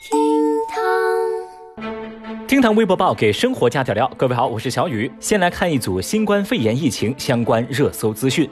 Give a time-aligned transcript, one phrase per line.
[0.00, 0.18] 厅
[1.76, 1.84] 堂，
[2.48, 4.10] 厅堂微博报给生活加点料。
[4.16, 5.12] 各位好，我是小雨。
[5.20, 8.48] 先来看一组新冠肺炎疫情相关热搜资讯。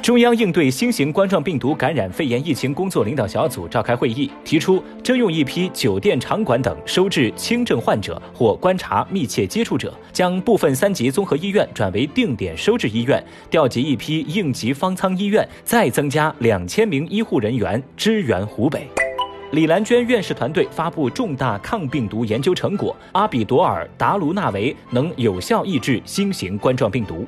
[0.00, 18.88] 中央应对新型冠状病毒感染肺炎疫情工作领导小组召开会议，提出征用一批酒店、场馆等收治轻症患者或观察密切接触者，将部分三级综合医院转为定点收治医院，调集一批应急方舱医院，再增加两千名医护人员支援湖北。
[19.52, 27.26] 李兰娟院士团队发布重大抗病毒研究成果，阿比朵尔达卢纳韦能有效抑制新型冠状病毒。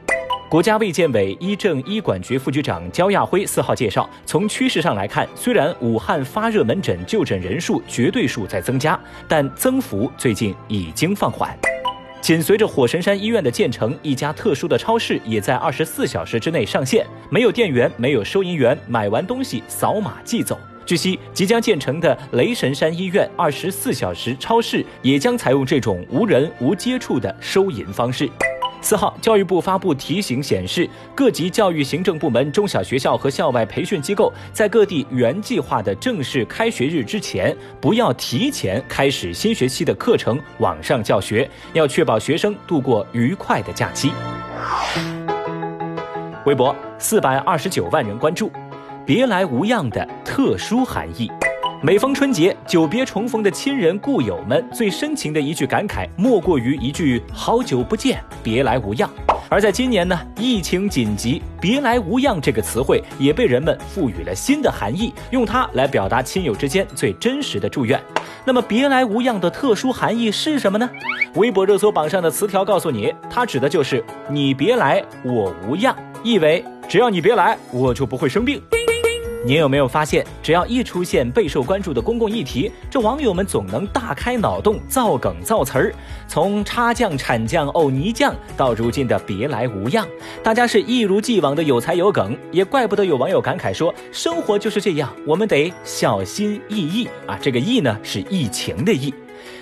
[0.48, 11.58] 国家卫健委医政医管局副局长焦亚辉四号介绍，从趋势上来看，虽然武汉发热门诊就诊人数绝对数在增加，但增幅最近已经放缓。
[12.20, 20.56] 紧随着火神山医院的建成，一家特殊的超市也在二十四小时之内上线，没有店员，没有收银员，买完东西扫码即走。
[20.84, 28.28] 据悉，即将建成的雷神山医院二十四小时超市也将采用这种无人无接触的收银方式。
[28.84, 44.10] 四号，教育部发布提醒显示，各级教育行政部门、中小学校和校外培训机构在各地原计划的正式开学日之前，不要提前开始新学期的课程网上教学，要确保学生度过愉快的假期。
[46.44, 48.50] 微博四百二十九万人关注。
[49.04, 51.28] 别来无恙的特殊含义。
[51.82, 59.10] 每逢春节，久别重逢的亲人故友们最深情的一句感慨，莫过于一句“好久不见，别来无恙”。
[59.50, 68.00] 而在今年呢，疫情紧急，“别来无恙”这个词汇也被人们赋予了新的含义，用它来表达亲友之间最真实的祝愿。
[68.44, 70.88] 那么，“别来无恙”的特殊含义是什么呢？
[71.34, 78.62] 微博热搜榜上的词条告诉你，它指的就是“你别来，我无恙”，意为只要你别来，我就不会生病。
[79.44, 85.94] 您有没有发现，只要一出现备受关注的公共议题，这网友们总能大开脑洞造梗造词儿。
[86.28, 90.06] 从差酱、产酱、欧泥酱到如今的别来无恙，
[90.44, 99.12] 大家是一如既往的有才有梗，也怪不得有网友感慨说：“生活就是这样，我们得小心翼翼啊！”这个“翼”呢是疫情的“疫”。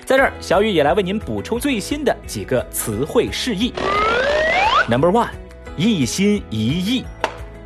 [0.04, 3.72] 在这儿，小雨也来为您补充最新的几个词汇释义。
[4.90, 5.30] Number one，
[5.78, 7.02] 一心一意。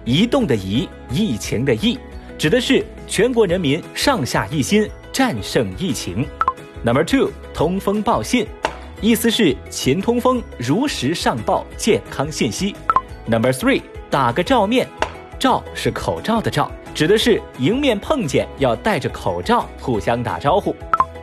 [0.06, 1.98] 移动的移，疫情的疫，
[2.36, 6.26] 指的是全国人民上下一心战胜疫情。
[6.84, 8.46] Number two，通风报信，
[9.00, 12.74] 意思是勤通风，如实上报健康信息。
[13.26, 14.86] Number three，打个照面，
[15.38, 20.74] 照是口罩的照，指的是迎面碰见要戴着口罩互相打招呼。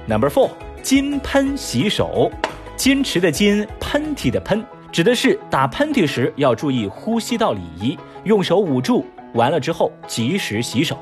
[0.07, 0.49] Number four，
[0.81, 2.31] 金喷洗手，
[2.75, 4.65] 矜持的矜，喷嚏的喷。
[4.91, 10.97] 指的是打喷嚏时要注意呼吸道礼仪，用手捂住，完了之后及时洗手。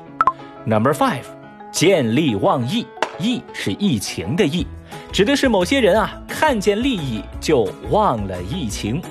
[0.64, 1.24] Number five，
[1.72, 2.86] 见利忘义，
[3.18, 4.66] 义是疫情的义，
[5.12, 9.02] 指的是某些人啊看见利益就忘了疫情。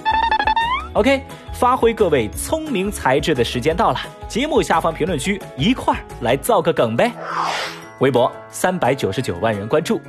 [0.94, 1.22] OK，
[1.54, 7.12] 发挥各位聪明才智的时间到了，节目下方评论区一块儿来造个梗呗。
[8.00, 10.02] 微博三百九十九万人关注，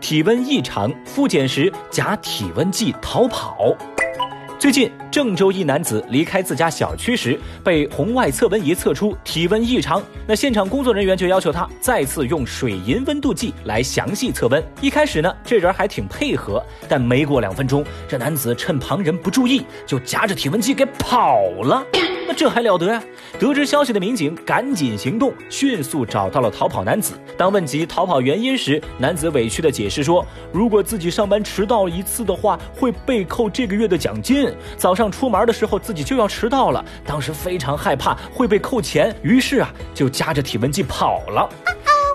[0.00, 3.74] 体温异常，复检时夹体温计逃跑。
[4.58, 10.02] 最近，郑州一男子离开自家小区时，被红外测温仪测出体温异常。
[10.26, 14.62] 那现场工作人员就要求他再次用水银温度计来详细测温。
[14.78, 21.82] 一开始呢，这人还挺配合，但没过两分钟，这男子趁旁人不注意，就夹着体温计给跑了。
[22.28, 23.02] 那这还了得呀！
[23.38, 27.12] 得知消息的民警赶紧行动，迅速找到了逃跑男子。
[27.38, 34.52] 当问及逃跑原因时，男子委屈的解释说：“如果自己上班迟到一次的话，会被扣这个月的奖金。
[34.76, 41.48] 早上出门的时候自己就要迟到了，当时非常害怕会被扣钱，于是啊就夹着体温计跑了。”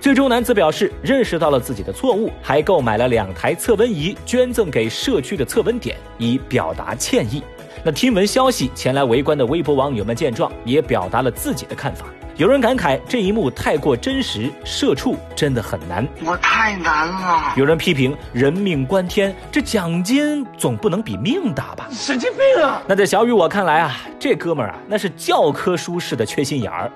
[0.01, 7.43] 最终，男子表示认识到了自己的错误，还购买了两台测温仪，捐赠给社区的测温点，以表达歉意。
[7.83, 12.05] 那听闻消息前来围观的微博网友们见状，也表达了自己的看法。
[12.37, 17.53] 有人感慨这一幕太过真实，社畜真的很难，我太难了。
[17.55, 21.87] 有人批评人命关天，这奖金总不能比命大吧？
[21.91, 22.81] 神经病啊！
[22.87, 26.89] 那在小雨我看来啊，这哥们儿啊，那是教科书式的缺心眼儿。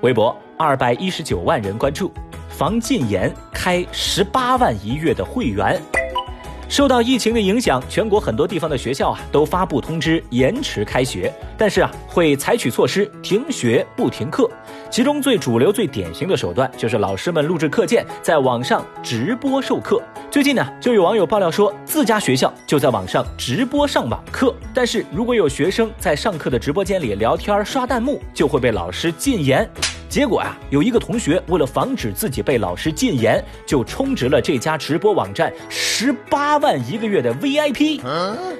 [0.00, 2.12] 微博二百一十九万人关注，
[2.48, 5.80] 房禁言开十八万一月的会员。
[6.72, 14.50] 受到疫情的影响，全国很多地方的学校啊都发布通知延迟开学，但是啊会采取措施停学不停课。
[14.90, 20.02] 其中最主流、最典型的手段就是老师们录制课件，在网上直播授课。
[20.30, 29.70] 最近呢，就有网友爆料说，自家学校就在网上直播上网课，但是如果有学生在上课的直播间里聊天刷弹幕，就会被老师禁言。
[30.12, 37.98] 结果啊，有一个同学为了防止自己被老师禁言，就充值了这家直播网站十八万一个月的 VIP。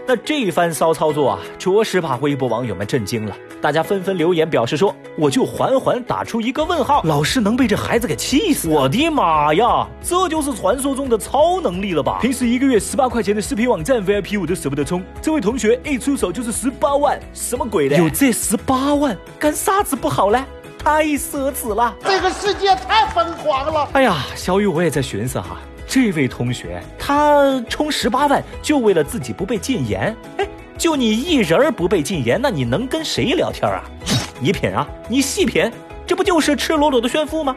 [0.06, 3.36] 那这番骚操作啊，着实把微博网友们震惊了。
[3.60, 8.70] 大家纷纷留言表示说：“我就缓缓打出一个问号，老师能被这孩子给气死？
[8.70, 12.18] 我的妈呀，这就是传说中的超能力了吧？
[12.22, 17.98] 平时一个月十八块钱的视频网站 VIP 我都舍不得充，这位同学一出手就是十八万，什么鬼的？
[17.98, 20.42] 有这十八万干啥子不好呢？
[20.84, 21.94] 太奢侈了！
[22.02, 23.88] 这个世界太疯狂了！
[23.92, 30.48] 哎呀，小雨我也在寻思哈，这位同学他充十八万就为了自己不被禁言，哎。”
[30.78, 33.84] 就你一人不被禁言，那你能跟谁聊天啊？
[34.40, 35.70] 你品啊，你细品，
[36.04, 37.54] 这不就是赤裸裸的炫富吗？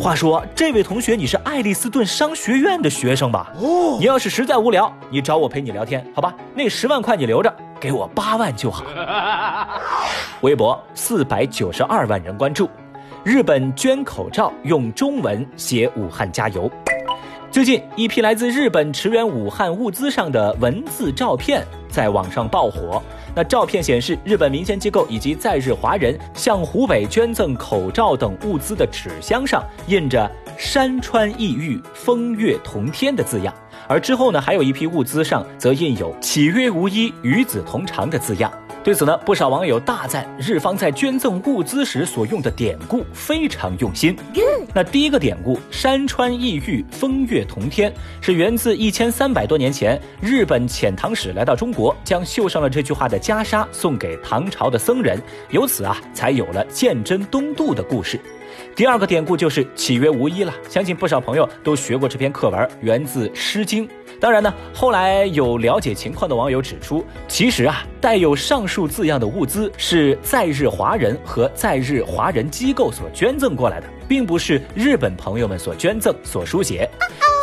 [0.00, 3.52] 话说，这位同学，你是爱丽斯顿商学院的学生吧？
[3.60, 6.34] 哦，你要是实在无聊，你找我陪你聊天，好吧？
[6.54, 7.54] 那十万块你留着，
[7.86, 8.84] 给我八万就好。
[10.40, 12.68] 微博四百九十二万人关注，
[13.22, 16.68] 日本捐口罩用中文写“武汉加油”。
[17.48, 23.00] 最近，一批来自日本驰援武汉物资上的文字照片在网上爆火。
[23.36, 30.28] 那照片显示，日本民间机构以及在日华人向湖北捐赠口罩等物资的纸箱上印着
[30.58, 33.54] “山川异域，风月同天”的字样，
[33.88, 38.52] 而之后呢，还有一批物资上则印有“岂曰无衣，与子同裳”的字样。
[38.86, 44.16] 对此呢，不少网友大赞日方在捐赠物资时所用的典故非常用心。
[44.72, 47.92] 那第一个典故“山川异域，风月同天”
[48.22, 58.20] 是源自一千三百多年前日本遣唐使来到中国，将绣上了这句话的袈裟送给唐朝的僧人，由此啊才有了鉴真东渡的故事。
[58.76, 63.84] 第二个典故就是“岂曰无衣”了，相信不少朋友都学过这篇课文，源自《诗经》。
[64.20, 76.88] 当然呢，后来有了解情况的网友指出，其实啊，带有上述字样的物资是在日华人和在日华人机构所捐赠过来的，并不是日本朋友们所捐赠、所书写。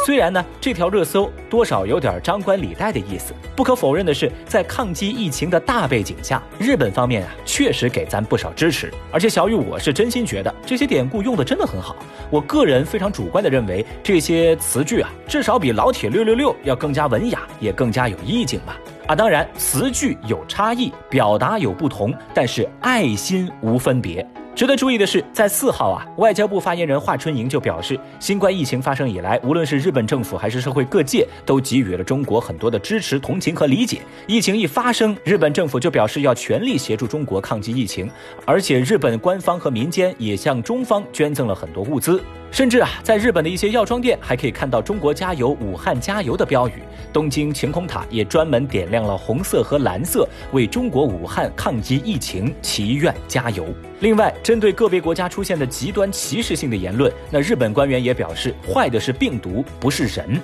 [0.05, 8.91] 虽然呢，这条热搜多少有点张冠李戴的意思，不可否认的是，在抗击疫情的大背景下，日本方面啊确实给咱不少支持。
[9.13, 11.95] 而且小雨，我是真心觉得这些典故用的真的很好。
[12.29, 18.77] 我个人非常主观的认为，这些词句啊，至少比老铁六六六要更加文雅，也更加有意境吧。
[19.07, 24.25] 啊，当然词句有差异，表达有不同，但是爱心无分别。
[24.55, 34.01] 值得注意的是，在四号啊，外交部发言人华春莹就表示，新冠疫情发生以来，无论是日本政府还是社会各界，都给予了中国很多的支持、同情和理解。
[34.27, 38.07] 疫情一发生，日本政府就表示要全力协助中国抗击疫情，
[38.45, 42.21] 而且日本官方和民间也向中方捐赠了很多物资。
[42.53, 46.73] 甚至啊，在日本的一些药妆店还可以看到“中国加油，武汉加油”的标语。
[47.11, 53.65] 东京晴空塔也专门点亮了红色和蓝色，为中国武汉抗击疫情祈愿加油。
[54.01, 60.39] 另外，针对个别国家出现的极端歧视性的言论，那日本官员也表示，坏的是病毒，不是人。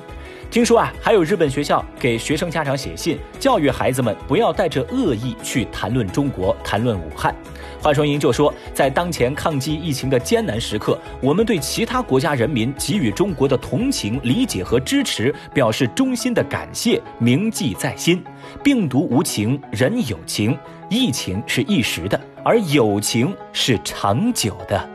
[0.52, 7.36] 听说啊，还有日本学校给学生家长写信，教育孩子们不要带着恶意去谈论中国、谈论武汉。
[7.80, 18.24] 华春莹就说，在当前抗击疫情的艰难时刻，我们对其他国家人民给予中国的同情、理解和支持表示衷心的感谢，铭记在心。
[18.64, 20.58] 病毒无情，人有情，
[20.90, 24.90] 疫情是一时的，而友情是长久的。